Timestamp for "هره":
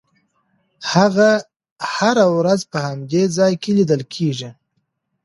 1.93-2.25